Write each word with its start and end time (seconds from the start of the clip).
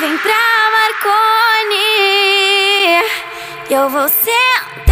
vem 0.00 0.16
pra 0.16 0.32
Marconi. 0.72 1.76
Eu 3.68 3.90
vou 3.90 4.08
sentar 4.08 4.89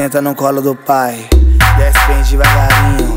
senta 0.00 0.22
no 0.22 0.34
colo 0.34 0.62
do 0.62 0.74
pai. 0.74 1.28
Desce 1.76 2.06
bem 2.06 2.22
devagarinho, 2.22 3.12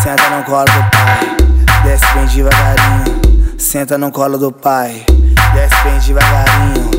senta 0.00 0.30
no 0.30 0.44
colo 0.44 0.66
do 0.66 0.90
pai. 0.92 1.36
Desce 1.82 2.14
bem 2.14 2.26
devagarinho, 2.26 3.58
senta 3.58 3.98
no 3.98 4.12
colo 4.12 4.38
do 4.38 4.52
pai. 4.52 5.04
Desce 5.52 5.82
bem 5.82 5.98
devagarinho, 5.98 6.90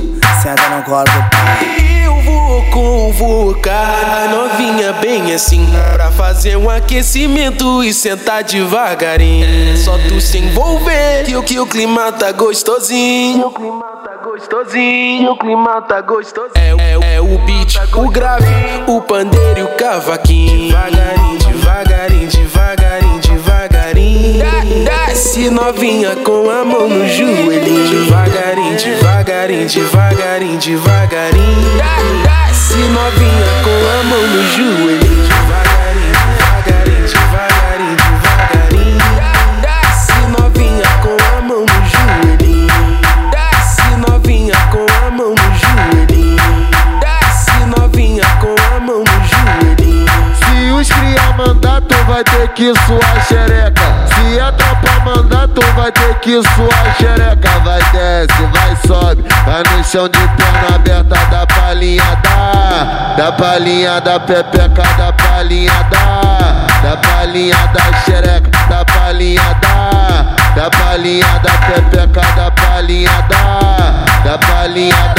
senta 0.43 0.67
no 0.67 0.83
colo 0.83 1.05
do 1.05 1.29
pai. 1.29 2.05
Eu 2.05 2.21
vou 2.21 2.63
convocar 2.63 4.25
a 4.25 4.27
novinha 4.27 4.91
bem 4.93 5.33
assim 5.33 5.65
Pra 5.93 6.11
fazer 6.11 6.57
um 6.57 6.69
aquecimento 6.69 7.81
e 7.83 7.93
sentar 7.93 8.43
devagarinho 8.43 9.77
Só 9.77 9.97
tu 10.09 10.19
se 10.19 10.37
envolver 10.39 11.23
que 11.25 11.37
o 11.37 11.43
que 11.43 11.59
o 11.59 11.65
clima 11.65 12.11
tá 12.11 12.33
gostosinho 12.33 13.53
gostosinho, 14.39 15.31
o 15.31 15.37
clima 15.37 15.81
tá 15.81 15.99
gostosinho. 15.99 16.79
É, 16.79 16.93
é, 16.93 17.15
é 17.15 17.21
o 17.21 17.37
beat, 17.39 17.75
o 17.93 18.09
grave, 18.09 18.45
o 18.87 19.01
pandeiro 19.01 19.59
e 19.59 19.63
o 19.63 19.67
cavaquinho. 19.75 20.69
Devagarinho, 20.69 21.37
devagarinho, 21.39 22.27
devagarinho, 22.29 23.19
devagarinho. 23.19 24.39
Desce 24.85 25.49
novinha 25.49 26.15
com 26.17 26.49
a 26.49 26.63
mão 26.63 26.87
no 26.87 27.05
joelhinho 27.07 28.05
Devagarinho, 28.05 28.77
devagarinho, 28.77 29.67
devagarinho, 29.67 30.57
devagarinho. 30.57 31.77
Desce 32.23 32.77
novinha 32.77 33.49
com 33.63 33.99
a 33.99 34.03
mão 34.03 34.27
no 34.27 34.43
joelhinho 34.53 34.98
que 52.59 52.73
suar 52.85 53.25
xereca. 53.25 53.81
Se 54.13 54.37
a 54.37 54.51
tropa 54.51 54.99
mandar, 55.05 55.47
tu 55.47 55.61
vai 55.77 55.89
ter 55.93 56.13
que 56.15 56.41
suar 56.43 56.95
xereca. 56.97 57.57
Vai 57.63 57.79
desce, 57.93 58.43
vai 58.51 58.75
sobe, 58.85 59.23
vai 59.45 59.63
no 59.63 59.81
chão 59.81 60.09
de 60.09 60.19
perna 60.19 60.75
aberta, 60.75 61.15
da 61.31 61.47
palhinha 61.47 62.03
da, 62.21 63.13
da 63.15 63.31
palhinha 63.31 64.01
da 64.01 64.19
pepeca, 64.19 64.83
da 64.97 65.13
palhinha 65.13 65.71
da, 65.89 66.67
da 66.83 66.97
palhinha 66.97 67.55
da 67.73 67.97
xereca, 68.03 68.51
da 68.67 68.83
palhinha 68.83 69.55
da, 69.61 70.61
da 70.61 70.69
palhinha 70.69 71.39
da 71.39 71.51
pepeca, 71.65 72.21
da 72.35 72.51
palhinha 72.51 73.25
da, 73.29 74.31
da 74.31 74.37
palhinha 74.37 75.13
da 75.15 75.18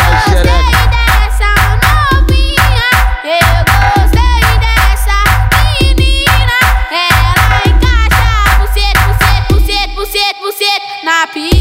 Happy. 11.11 11.60